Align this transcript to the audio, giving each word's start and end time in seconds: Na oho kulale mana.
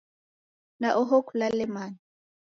Na 0.81 0.89
oho 1.01 1.17
kulale 1.27 1.65
mana. 1.75 1.99